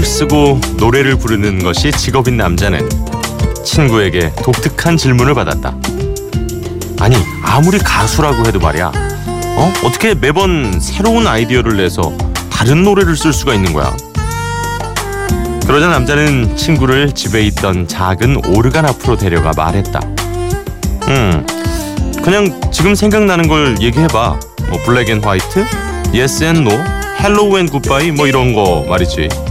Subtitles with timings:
[0.00, 2.88] 곡을 쓰고 노래를 부르는 것이 직업인 남자는
[3.64, 5.74] 친구에게 독특한 질문을 받았다.
[7.00, 8.90] 아니 아무리 가수라고 해도 말이야.
[9.56, 9.72] 어?
[9.84, 12.12] 어떻게 매번 새로운 아이디어를 내서
[12.50, 13.94] 다른 노래를 쓸 수가 있는 거야?
[15.66, 20.00] 그러자 남자는 친구를 집에 있던 작은 오르간 앞으로 데려가 말했다.
[21.08, 21.46] 음,
[22.24, 24.40] 그냥 지금 생각나는 걸 얘기해봐.
[24.68, 25.64] 뭐 black and white,
[26.14, 26.70] yes and no,
[27.22, 29.49] hello and goodbye 뭐 이런 거 말이지.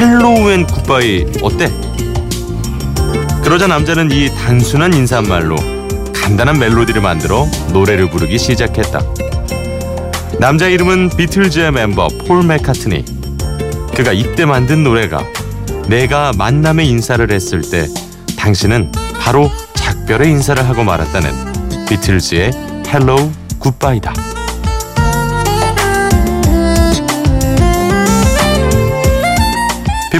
[0.00, 1.70] Hello and goodbye 어때?
[3.44, 5.56] 그러자 남자는 이 단순한 인사말로
[6.14, 9.02] 간단한 멜로디를 만들어 노래를 부르기 시작했다.
[10.38, 13.04] 남자 이름은 비틀즈의 멤버 폴 맥카트니.
[13.94, 15.22] 그가 이때 만든 노래가
[15.86, 17.86] 내가 만남의 인사를 했을 때
[18.38, 22.52] 당신은 바로 작별의 인사를 하고 말았다는 비틀즈의
[22.86, 24.14] Hello Goodbye다.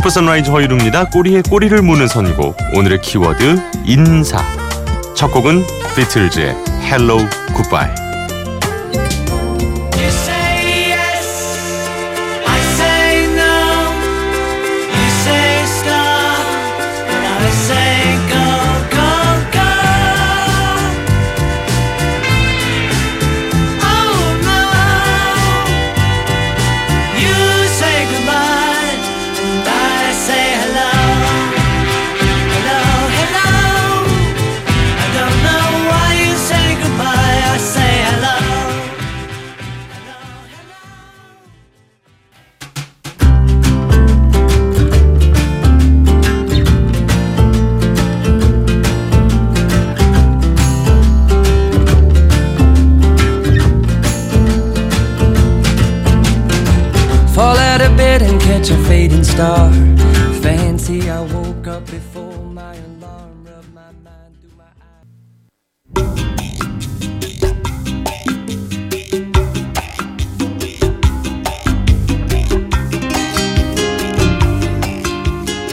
[0.01, 1.11] 비포 선라이즈 허일후입니다.
[1.11, 2.57] 꼬리에 꼬리를 무는 선곡.
[2.75, 4.43] 오늘의 키워드 인사.
[5.15, 5.63] 첫 곡은
[5.95, 6.57] 비틀즈의
[6.91, 7.19] Hello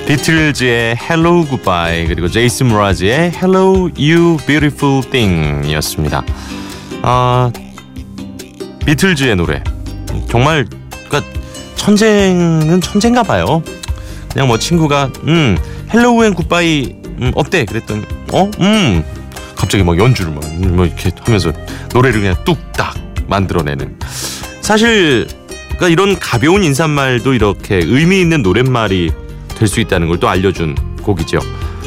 [0.08, 6.24] 비틀즈의 Hello Goodbye 그리고 제이슨 므라즈의 Hello You Beautiful Thing이었습니다.
[7.02, 7.52] 아
[8.86, 9.62] 비틀즈의 노래.
[10.30, 10.66] 정말
[11.10, 11.30] 그러니까
[11.76, 13.62] 천재는 천재인가 봐요.
[14.32, 15.58] 그냥 뭐 친구가 음
[15.94, 17.66] hello and goodbye 음, 어때?
[17.66, 19.04] 그랬더니 어 음.
[19.58, 21.52] 갑자기 막 연주를 막, 음, 뭐 이렇게 하면서
[21.94, 22.96] 노래를 그냥 뚝딱
[23.28, 24.00] 만들어내는.
[24.62, 25.28] 사실
[25.66, 29.12] 그러니까 이런 가벼운 인사말도 이렇게 의미 있는 노랫말이
[29.58, 31.40] 될 수 있다는 걸 또 알려준 곡이죠.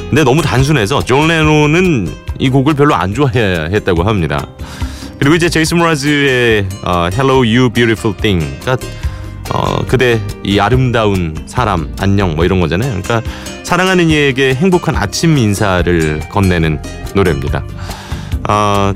[0.09, 2.09] 근데 너무 단순해서 존 레논은
[2.39, 4.47] 이 곡을 별로 안 좋아했다고 합니다.
[5.19, 8.87] 그리고 이제 제이슨 므라즈의 어, Hello You Beautiful Thing, 그러니까
[9.53, 13.01] 어, 그대 이 아름다운 사람 안녕 뭐 이런 거잖아요.
[13.03, 13.23] 그러니까
[13.65, 16.81] 사랑하는 이에게 행복한 아침 인사를 건네는
[17.15, 17.65] 노래입니다.
[18.49, 18.93] 어,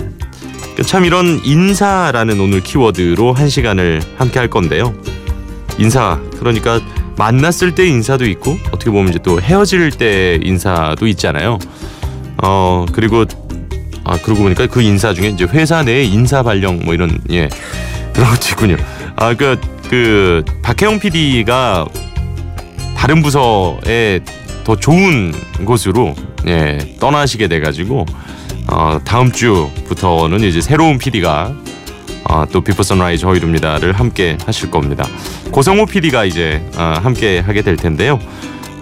[0.86, 4.94] 참 이런 인사라는 오늘 키워드로 한 시간을 함께 할 건데요.
[5.78, 6.80] 인사 그러니까
[7.16, 11.58] 만났을 때 인사도 있고 어떻게 보면 이제 또 헤어질 때 인사도 있잖아요.
[12.42, 13.24] 어 그리고
[14.04, 17.48] 아 그러고 보니까 그 인사 중에 이제 회사 내 인사 발령 뭐 이런 예
[18.12, 18.76] 그런 것도 있군요.
[19.16, 19.56] 아 그
[19.88, 21.86] 그 박혜영 PD가
[22.96, 24.20] 다른 부서에
[24.64, 25.32] 더 좋은
[25.64, 26.14] 곳으로
[26.46, 28.06] 예 떠나시게 돼가지고
[28.66, 31.54] 어 다음 주부터는 이제 새로운 PD가
[32.24, 35.06] 아, 또 비포 선라이즈 허일후입니다를 함께 하실 겁니다.
[35.50, 38.18] 고성호 PD가 이제 아, 함께 하게 될 텐데요.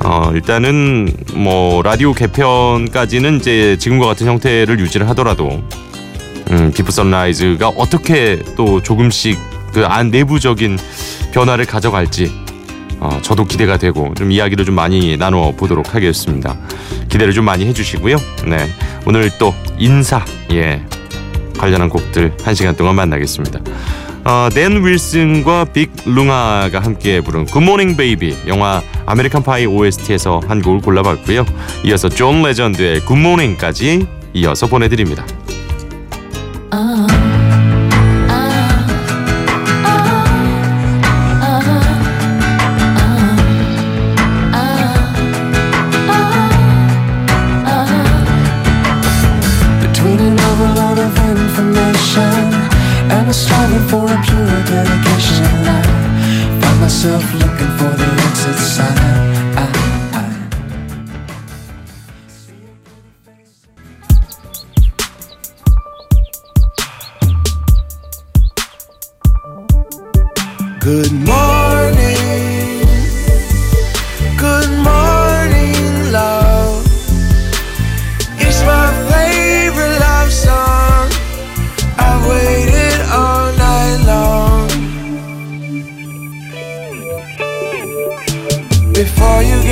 [0.04, 5.62] 어, 일단은 뭐 라디오 개편까지는 이제 지금과 같은 형태를 유지를 하더라도
[6.50, 9.38] 음, 비포 선라이즈가 어떻게 또 조금씩
[9.72, 10.78] 그 안 내부적인
[11.32, 12.30] 변화를 가져갈지
[13.00, 16.56] 어, 저도 기대가 되고 좀 이야기를 좀 많이 나눠 보도록 하겠습니다.
[17.08, 18.16] 기대를 좀 많이 해주시고요.
[18.46, 18.68] 네,
[19.06, 20.84] 오늘 또 인사 예
[21.62, 23.60] 관련한 곡들 한 시간 동안 만나겠습니다.
[24.24, 30.60] 어, 댄 윌슨과 빅 룽가가 함께 부른 Good Morning Baby 영화 아메리칸 파이 OST에서 한
[30.60, 31.46] 곡을 골라봤고요.
[31.84, 35.24] 이어서 존 레전드의 Good Morning까지 이어서 보내드립니다.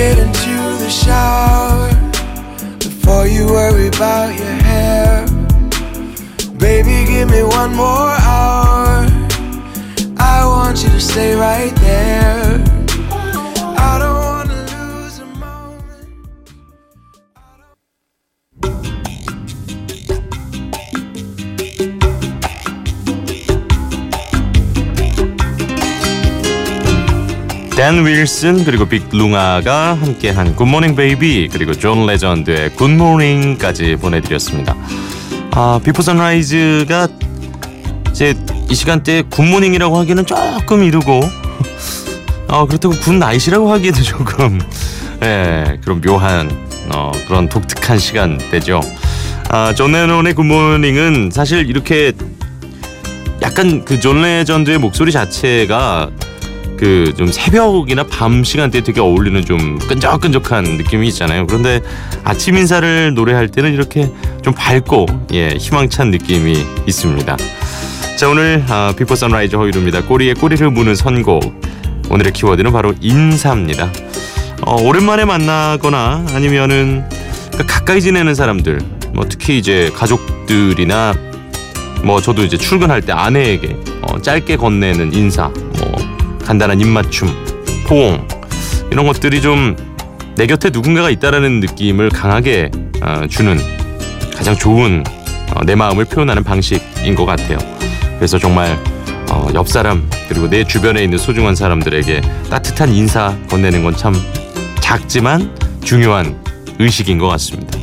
[0.00, 1.90] Get into the shower,
[2.78, 5.26] before you worry about your hair,
[6.56, 9.06] baby, give me one more hour.
[10.16, 12.69] I want you to stay right there.
[27.80, 34.76] 댄 윌슨 그리고 빅 룽가가 함께한 Good Morning Baby 그리고 존 레전드의 Good Morning까지 보내드렸습니다.
[35.52, 37.08] 아 비포 선라이즈가
[38.10, 38.34] 이제
[38.68, 41.22] 이 시간대에 good morning이라고 하기는 조금 이르고
[42.48, 44.60] 아 그렇다고 good night이라고 하기에도 조금
[45.22, 46.50] 예 그런 묘한
[46.94, 48.82] 어, 그런 독특한 시간대죠.
[49.48, 52.12] 아, 존 레논의 Good Morning은 사실 이렇게
[53.40, 56.10] 약간 그 존 레전드의 목소리 자체가
[56.80, 61.46] 그 좀 새벽이나 밤 시간대에 되게 어울리는 좀 끈적끈적한 느낌이 있잖아요.
[61.46, 61.82] 그런데
[62.24, 64.10] 아침 인사를 노래할 때는 이렇게
[64.42, 65.04] 좀 밝고
[65.34, 66.56] 예 희망찬 느낌이
[66.86, 67.36] 있습니다.
[68.16, 70.04] 자 오늘 아, 비포 선라이즈 허일후입니다.
[70.04, 71.42] 꼬리에 꼬리를 무는 선곡
[72.08, 73.90] 오늘의 키워드는 바로 인사입니다.
[74.62, 77.04] 어, 오랜만에 만나거나 아니면은
[77.56, 78.80] 그 가까이 지내는 사람들
[79.12, 81.14] 뭐 특히 이제 가족들이나
[82.04, 85.69] 뭐 저도 이제 출근할 때 아내에게 어, 짧게 건네는 인사 뭐
[86.50, 87.28] 간단한 입맞춤
[87.86, 88.26] 포옹
[88.90, 89.76] 이런 것들이 좀
[90.36, 92.70] 내 곁에 누군가가 있다라는 느낌을 강하게
[93.02, 93.58] 어, 주는
[94.34, 95.04] 가장 좋은
[95.54, 97.58] 어, 내 마음을 표현하는 방식인 것 같아요.
[98.16, 98.78] 그래서 정말
[99.30, 104.14] 어, 옆 사람 그리고 내 주변에 있는 소중한 사람들에게 따뜻한 인사 건네는 건 참
[104.80, 105.54] 작지만
[105.84, 106.42] 중요한
[106.78, 107.78] 의식인 것 같습니다.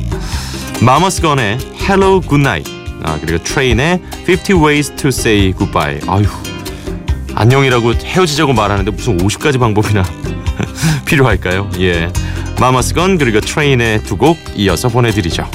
[0.80, 2.72] 마마스 건의 Hello Good Night
[3.04, 6.24] 아, 그리고 트레인의 50 Ways to Say Goodbye 아휴
[7.40, 10.02] 안녕이라고 헤어지자고 말하는데 무슨 50가지 방법이나
[11.06, 11.70] 필요할까요?
[11.78, 12.10] 예,
[12.58, 15.48] 마마스 건 그리고 트레인의 두 곡 이어서 보내드리죠.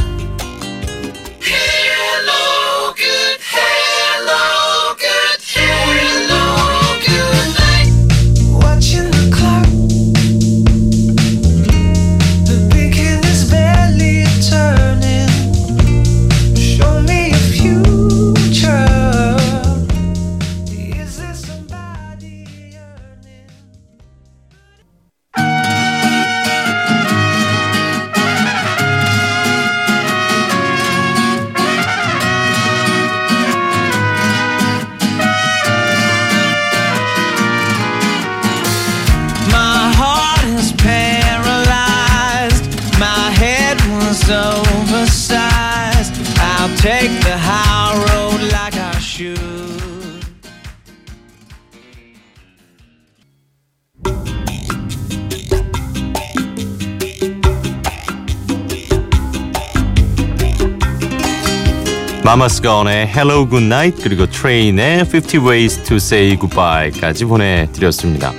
[62.33, 68.33] 마마스 건의 Hello Good Night 그리고 트레인의 50 Ways to Say Goodbye까지 보내드렸습니다.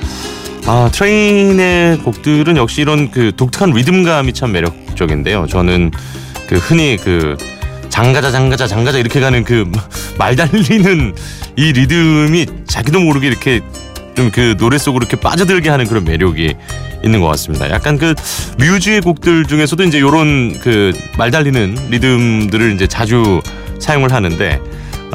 [0.66, 5.46] 아 트레인의 곡들은 역시 이런 그 독특한 리듬감이 참 매력적인데요.
[5.46, 5.92] 저는
[6.48, 7.36] 그 흔히 그
[7.88, 9.70] 장가자 장가자 장가자 이렇게 가는 그
[10.18, 11.14] 말 달리는
[11.56, 13.60] 이 리듬이 자기도 모르게 이렇게
[14.16, 16.54] 좀 그 노래 속으로 이렇게 빠져들게 하는 그런 매력이
[17.04, 17.70] 있는 것 같습니다.
[17.70, 18.14] 약간 그
[18.58, 23.40] 뮤즈의 곡들 중에서도 이제 요런 그 말 달리는 리듬들을 이제 자주
[23.84, 24.60] 사용을 하는데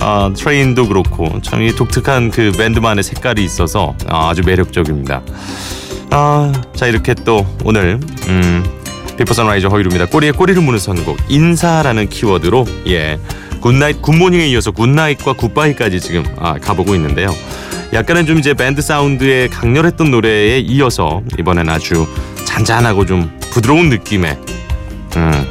[0.01, 5.21] 아, 트레인도 그렇고 참 이 독특한 그 밴드만의 색깔이 있어서 아, 아주 매력적입니다.
[6.11, 8.63] 아, 자 이렇게 또 오늘 음,
[9.17, 10.05] 비포 선라이즈 허일후입니다.
[10.05, 13.19] 꼬리에 꼬리를 무는 선곡 인사라는 키워드로 예
[13.59, 17.35] good night good morning에 이어서 good night과 goodbye까지 지금 아, 가보고 있는데요.
[17.91, 22.07] 약간은 좀 이제 밴드 사운드에 강렬했던 노래에 이어서 이번엔 아주
[22.45, 24.37] 잔잔하고 좀 부드러운 느낌의
[25.17, 25.45] 음,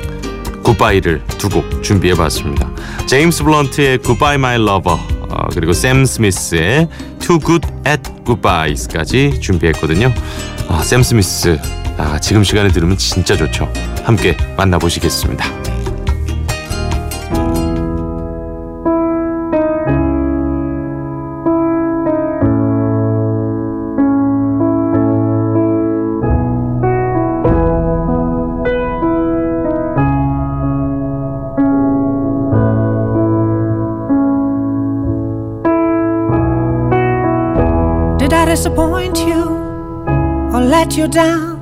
[0.68, 2.70] 굿바이를 두 곡 준비해봤습니다.
[3.06, 4.98] 제임스 블런트의 Goodbye My Lover
[5.30, 6.88] 어, 그리고 샘 스미스의
[7.20, 10.12] Too Good at Goodbyes까지 준비했거든요.
[10.68, 11.58] 아, 샘 스미스
[11.96, 13.70] 아, 지금 시간에 들으면 진짜 좋죠.
[14.04, 15.77] 함께 만나보시겠습니다.
[38.48, 39.44] Disappoint you
[40.54, 41.58] or let you down?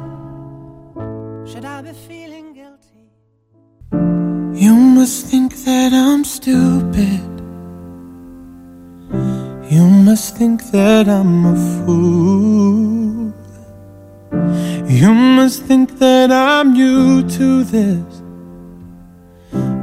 [1.44, 3.10] Should I be feeling guilty?
[4.64, 7.26] You must think that I'm stupid.
[9.68, 13.34] You must think that I'm a fool.
[14.86, 18.22] You must think that I'm new to this,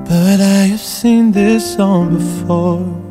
[0.07, 3.02] but I have seen this song before.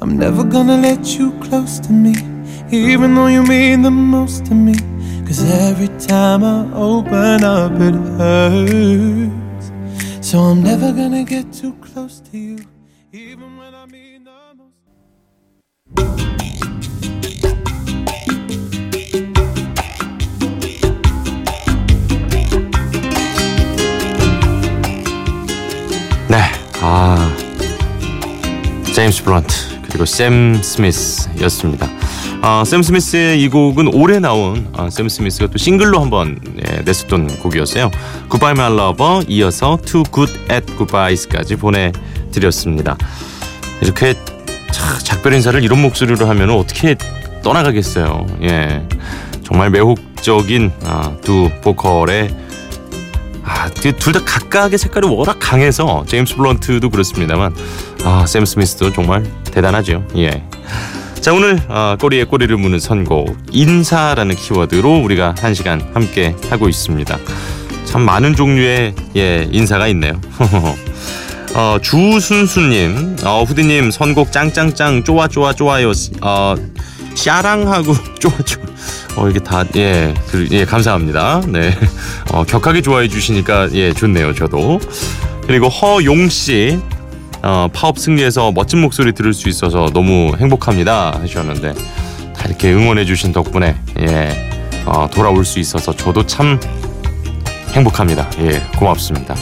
[0.00, 2.14] I'm never gonna let you close to me,
[2.70, 4.76] even though you mean the most to me.
[5.26, 9.70] Cause every time I open up, it hurts.
[10.20, 12.58] So I'm never gonna get too close to you,
[13.12, 14.72] even when I mean the most.
[26.28, 26.42] 네,
[26.80, 27.16] 아
[28.94, 29.69] 제임스 블런트
[30.01, 31.87] 그리고 샘 스미스였습니다.
[32.41, 37.39] 아, 샘 스미스의 이 곡은 올해 나온 아, 샘 스미스가 또 싱글로 한번 예, 냈었던
[37.41, 37.91] 곡이었어요.
[38.27, 42.97] Goodbye My Lover 이어서 Too Good at Goodbyes까지 보내드렸습니다.
[43.83, 44.15] 이렇게
[44.71, 46.95] 차, 작별 인사를 이런 목소리로 하면 어떻게
[47.43, 48.25] 떠나가겠어요.
[48.41, 48.83] 예,
[49.43, 52.35] 정말 매혹적인 아, 두 보컬의
[53.43, 57.53] 아, 둘 다 각각의 색깔이 워낙 강해서 제임스 블런트도 그렇습니다만
[58.03, 60.05] 아, 샘 스미스도 정말 대단하죠.
[60.17, 60.43] 예.
[61.19, 67.17] 자 오늘 아, 꼬리에 꼬리를 무는 선곡 인사라는 키워드로 우리가 한 시간 함께 하고 있습니다.
[67.85, 70.19] 참 많은 종류의 예 인사가 있네요.
[71.53, 75.91] 어, 주순수님, 어, 후디님 선곡 짱짱짱 좋아 좋아 좋아요.
[76.21, 76.55] 어,
[77.13, 78.63] 샤랑하고 좋아 좋아.
[79.17, 81.41] 어 이게 다 예, 그, 예 감사합니다.
[81.47, 81.77] 네,
[82.31, 84.33] 어, 격하게 좋아해 주시니까 예 좋네요.
[84.33, 84.79] 저도
[85.45, 86.79] 그리고 허용 씨.
[87.43, 93.31] 어, 파업 승리해서 멋진 목소리 들을 수 있어서 너무 행복합니다 하셨는데 다 이렇게 응원해 주신
[93.31, 94.49] 덕분에 예
[94.85, 96.59] 어, 돌아올 수 있어서 저도 참
[97.73, 98.29] 행복합니다.
[98.39, 99.35] 예 고맙습니다.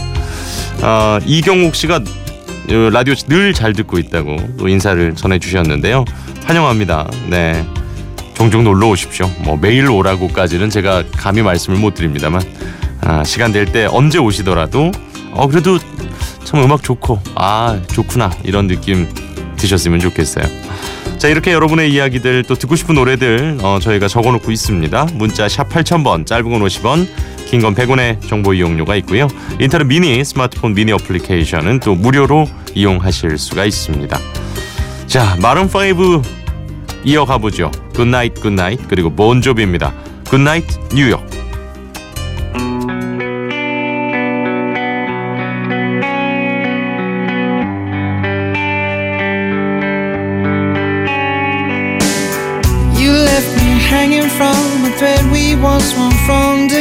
[0.82, 6.06] 어, 이경욱 씨가 어, 라디오 늘 잘 듣고 있다고 또 인사를 전해 주셨는데요.
[6.46, 7.10] 환영합니다.
[7.30, 7.66] 네
[8.36, 9.30] 종종 놀러 오십시오.
[9.40, 12.42] 뭐 매일 오라고까지는 제가 감히 말씀을 못 드립니다만
[13.02, 14.92] 아, 시간 될 때 언제 오시더라도
[15.32, 15.78] 어 그래도
[16.50, 19.08] 참 음악 좋고 아 좋구나 이런 느낌
[19.56, 20.46] 드셨으면 좋겠어요.
[21.20, 25.10] 자 이렇게 여러분의 이야기들 또 듣고 싶은 노래들 어, 저희가 적어놓고 있습니다.
[25.14, 27.08] 문자 샵 8000번 짧은 건 50원
[27.46, 29.28] 긴 건 100원의 정보 이용료가 있고요.
[29.60, 34.18] 인터넷 미니 스마트폰 미니 어플리케이션은 또 무료로 이용하실 수가 있습니다.
[35.06, 36.24] 자 마룬5
[37.06, 37.70] 이어가 보죠.
[37.94, 39.94] 굿나잇 굿나잇 그리고 본조비입니다.
[40.32, 40.66] 굿나잇
[40.96, 41.24] 뉴욕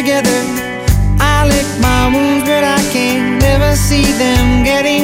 [0.02, 0.38] together.
[1.18, 4.97] I lick my wounds, but I can't never see them getting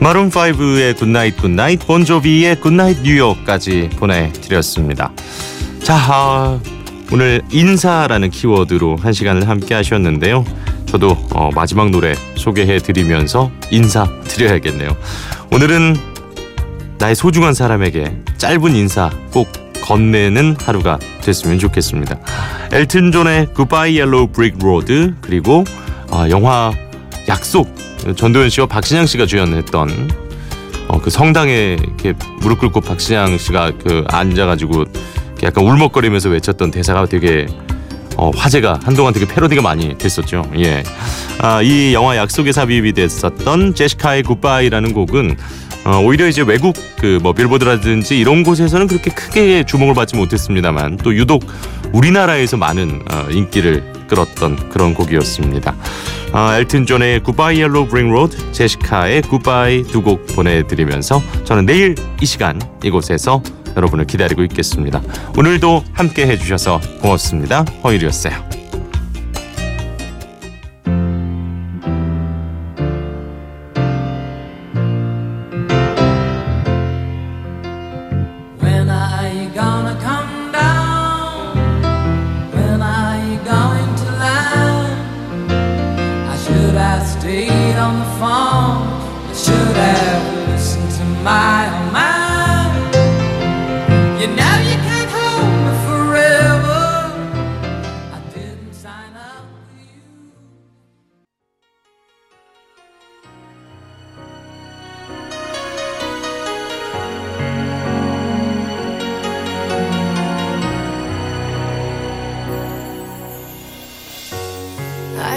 [0.00, 5.12] 마룬 5의 Goodnight Goodnight 본조비의 Good Night New York까지 보내드렸습니다.
[5.82, 6.58] 자 아,
[7.12, 10.46] 오늘 인사라는 키워드로 한 시간을 함께 하셨는데요.
[10.86, 14.96] 저도 어, 마지막 노래 소개해드리면서 인사드려야겠네요.
[15.52, 15.96] 오늘은
[16.98, 19.52] 나의 소중한 사람에게 짧은 인사 꼭
[19.82, 22.18] 건네는 하루가 됐으면 좋겠습니다.
[22.72, 25.64] 엘튼 존의 Goodbye Yellow Brick Road 그리고
[26.10, 26.72] 아, 영화
[27.30, 27.72] 약속
[28.16, 30.10] 전도연 씨와 박신양 씨가 주연했던
[30.88, 37.06] 어, 그 성당에 이렇게 무릎 꿇고 박신양 씨가 그 앉아가지고 이렇게 약간 울먹거리면서 외쳤던 대사가
[37.06, 37.46] 되게
[38.16, 40.44] 어, 화제가 한동안 되게 패러디가 많이 됐었죠.
[40.58, 40.82] 예.
[41.40, 45.36] 아, 이 영화 약속에 삽입이 됐었던 제시카의 Goodbye라는 곡은
[45.84, 51.14] 어, 오히려 이제 외국 그 뭐 빌보드라든지 이런 곳에서는 그렇게 크게 주목을 받지 못했습니다만 또
[51.14, 51.44] 유독
[51.92, 55.74] 우리나라에서 많은 어, 인기를 끌었던 그런 곡이었습니다.
[56.32, 62.60] 아, 엘튼 존의 Goodbye Yellow Brick Road, 제시카의 Goodbye 두곡 보내드리면서 저는 내일 이 시간
[62.84, 63.42] 이곳에서
[63.76, 65.00] 여러분을 기다리고 있겠습니다.
[65.38, 67.64] 오늘도 함께 해주셔서 고맙습니다.
[67.84, 68.59] 허일이었어요.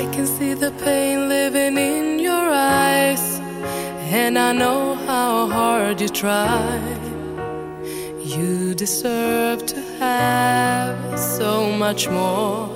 [0.04, 3.40] I can see the pain living in your eyes,
[4.12, 6.78] and I know how hard you try.
[8.20, 12.68] You deserve to have so much more.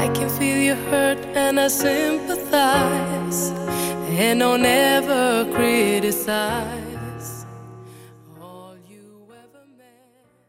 [0.00, 3.48] I can feel your hurt and I sympathize,
[4.10, 6.87] and I'll never criticize.